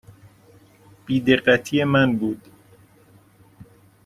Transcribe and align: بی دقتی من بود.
بی 1.05 1.19
دقتی 1.21 1.83
من 1.83 2.17
بود. 2.17 2.41